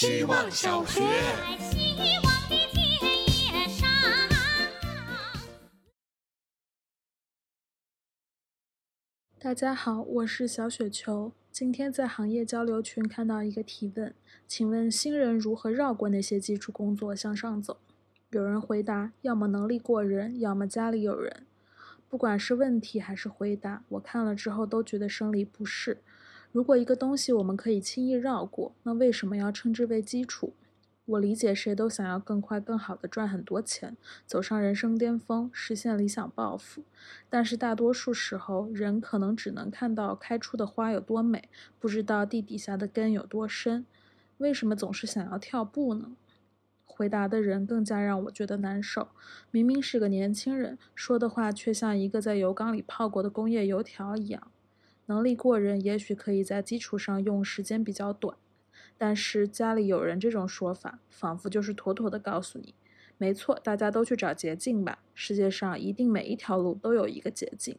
[0.00, 1.02] 希望小学。
[9.40, 11.32] 大家好，我是小雪球。
[11.50, 14.14] 今天在行业交流群看到一个提问，
[14.46, 17.80] 请问新人如何绕过那些基础工作向上走？
[18.30, 21.44] 有人回答：要么能力过人，要么家里有人。
[22.08, 25.98] 不管是问题还是回答，我看了之后都觉得生理不适。
[26.58, 30.54] 如果一个东西我们可以轻易绕过，那为什么要称之为基础？
[31.04, 33.96] 我理解谁都想要更快、更好的赚很多钱，
[34.26, 36.82] 走上人生巅峰，实现理想抱负。
[37.30, 41.48] 但是大多数时候，人可能只能看到开出的花有多美，
[41.78, 43.86] 不知道地底下的根有多深。
[44.38, 46.16] 为什么总是想要跳步呢？
[46.84, 49.06] 回答的人更加让我觉得难受。
[49.52, 54.50] 明明是个年轻人，说的话却像一个在油缸里泡过的工业油条一样。
[55.08, 58.36] 能力过人，也许可以在基础上用时间比较短。
[58.96, 62.74] 但是家里有人这种说法，仿佛就是妥妥的告诉你，
[63.16, 64.98] 没错，大家都去找捷径吧。
[65.14, 67.78] 世界上一定每一条路都有一个捷径。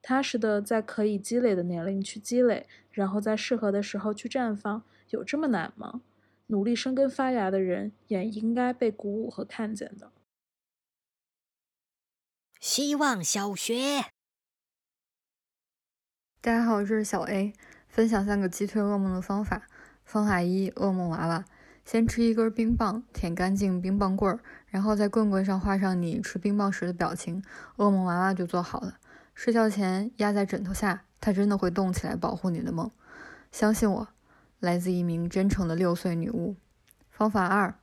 [0.00, 6.00] 踏实的在可以积累的年龄去积累，然后在适合的时候去绽放，有这么难吗？
[6.46, 10.10] 努力生根发芽的人，也应该被鼓舞和看见的。
[12.58, 14.06] 希望小学，
[16.48, 17.52] 大家好，我是小 A，
[17.88, 19.60] 分享三个击退噩梦的方法。
[20.02, 21.44] 方法一：噩梦娃娃，
[21.84, 27.42] 先吃一根冰棒，舔干净冰棒棍儿，然后在棍棍上画上你吃冰棒时的表情，
[27.76, 28.94] 噩梦娃娃就做好了。
[29.34, 32.90] 睡觉前压在枕头下，它真的会动起来保护你的梦。
[33.52, 34.08] 相信我，
[34.58, 36.56] 来自一名真诚的六岁女巫。
[37.10, 37.74] 方法二：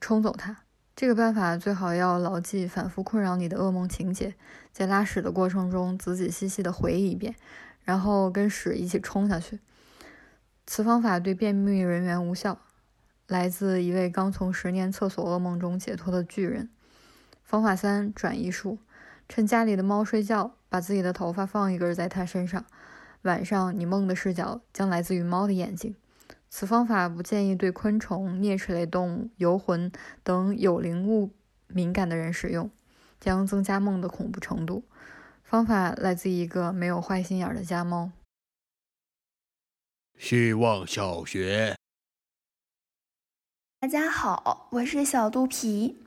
[0.00, 0.56] 冲走它。
[0.96, 4.34] 这个办法最好要牢记反复困扰你的噩梦情节，
[4.72, 7.34] 在拉屎的过程中仔仔细细的回忆一遍，
[7.84, 9.60] 然后跟屎一起冲下去。
[10.66, 12.58] 此方法对便秘人员无效，
[13.28, 16.70] 来自一位刚从十年厕所噩梦中解脱的巨人。
[17.42, 18.78] 方法三：转移术。
[19.28, 22.64] 趁家里的猫睡觉，把自己的头发放一根在它身上。
[23.22, 25.94] 晚上你梦的视角将来自于猫的眼睛。
[26.50, 29.90] 此方法不建议对昆虫、啮齿类动物、游魂
[30.22, 31.30] 等有灵物
[31.68, 32.70] 敏感的人使用，
[33.18, 34.84] 将增加梦的恐怖程度。
[35.54, 38.10] 方法来自一个没有坏心眼的家猫。
[40.18, 41.76] 希望小学，
[43.78, 46.02] 大家好，我是小肚皮。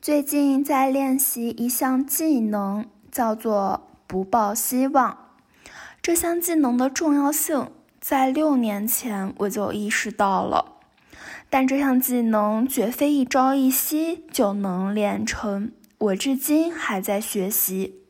[0.00, 5.40] 最近在练习一项技能，叫做“不抱希望”。
[6.00, 10.80] 这项技能的重要性，在六年前我就意识到了，
[11.50, 18.03] 但这项技能绝非一朝一夕就能练成，我至今还在学习。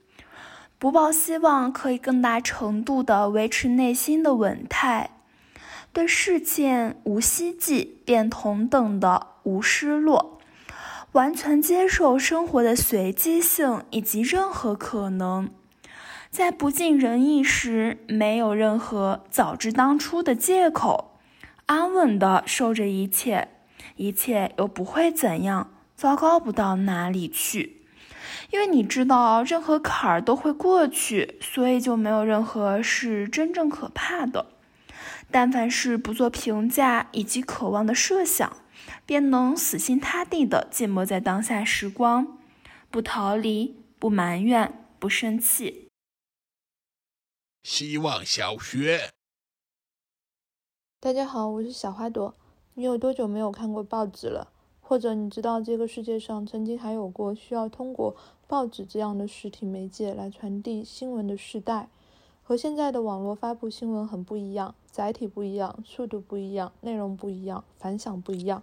[0.84, 5.12] 不抱希望可以更大程度地维持内心的稳态。
[5.94, 10.38] 对事件无希冀，便同等的无失落，
[11.12, 15.48] 完全接受生活的随机性以及任何可能，
[16.28, 21.12] 在不尽人意时，没有任何早知当初的借口，
[21.64, 23.48] 安稳的受着一切，
[23.96, 27.83] 一切又不会怎样，糟糕不到哪里去，
[28.50, 34.46] 因为你知道任何坎儿都会过去，所以就没有任何是真正可怕的。
[35.30, 38.56] 但凡是不做评价以及渴望的设想，
[39.04, 42.38] 便能死心塌地的浸没在当下时光，
[42.90, 45.88] 不逃离，不埋怨，不生气。
[47.64, 49.10] 希望小学，
[51.00, 52.36] 大家好，我是小花朵。
[52.74, 54.52] 你有多久没有看过报纸了？
[54.86, 58.14] 或者你知道这个世界上曾经还有过需要通过
[58.46, 61.88] 报纸这样的实体媒介来传递新闻的时代？
[62.42, 68.62] 和现在的网络发布新闻很不一样，载体不一样，速度不一样，内容不一样，反响不一样。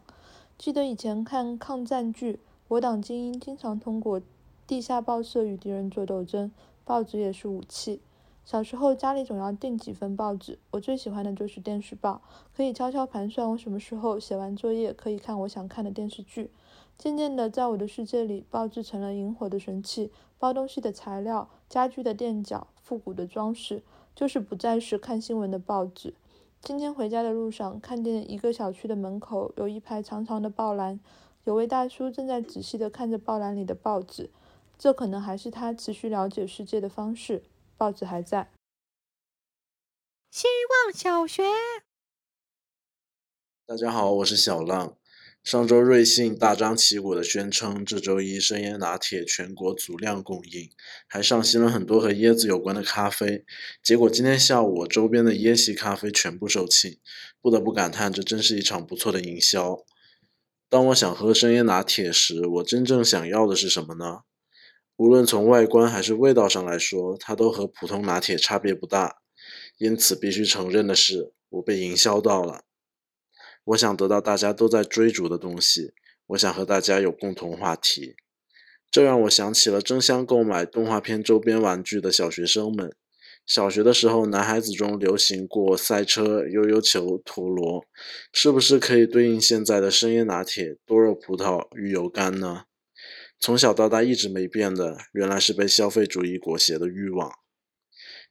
[0.59, 4.21] 记得以前看抗战剧，我党精英经常通过
[4.67, 6.51] 地下报社与敌人做斗争，
[6.85, 7.99] 报纸也是武器。
[8.43, 12.21] 小时候家里总要订几份报纸，我最喜欢的就是电视报，
[12.55, 16.51] 可以悄悄盘算我什么时候写完作业可以看我想看的电视剧。
[16.97, 22.67] 渐渐的，在我的世界里，报纸成了引火的神器，包东西的材料，家具的垫脚。
[22.81, 23.83] 复古的装饰，
[24.13, 26.13] 就是不再是看新闻的报纸。
[26.61, 30.99] 今天回家的路上，看见一个小区的门口有一排长长的报栏，
[31.45, 34.29] 有位大叔正在仔细地看着报栏里的报纸。
[34.77, 37.43] 这可能还是他持续了解世界的方式。
[37.81, 38.51] 报纸还在。
[40.29, 41.41] 希望小学，
[43.65, 44.95] 大家好，我是小浪。
[45.43, 50.69] 上周瑞幸大张旗鼓的宣称这周一生椰拿铁全国足量供应，
[51.07, 53.43] 还上新了很多和椰子有关的咖啡。
[53.81, 56.99] 结果今天下午我周边的椰系咖啡全部售罄，
[57.41, 59.83] 不得不感叹这真是一场不错的营销。
[60.69, 64.19] 当我想喝生椰拿铁时，我真正想要的是什么呢？
[65.01, 69.23] 无论从外观还是味道上来说，它都和普通拿铁差别不大。
[69.79, 72.65] 因此，必须承认的是，我被营销到了。
[73.63, 75.93] 我想得到大家都在追逐的东西，
[76.27, 78.15] 我想和大家有共同话题，
[78.91, 82.93] 这让我想起了争相购买动画片周边玩具的小学生们。
[83.47, 87.83] 小学的时候，男孩子中流行过赛车、悠悠球、陀螺，
[88.31, 92.65] 是不是可以对应现在的生椰拿铁、多肉葡萄、鱼油干呢？
[93.41, 97.31] 从小到大一直没变的，原来是被消费主义裹挟的欲望。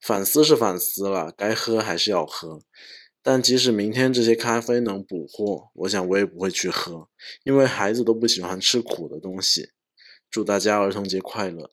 [0.00, 2.60] 反思是反思了，该喝还是要喝。
[3.20, 7.08] 但即使明天这些咖啡能补货，我想我也不会去喝，
[7.42, 9.72] 因为孩子都不喜欢吃苦的东西。
[10.30, 11.72] 祝大家儿童节快乐！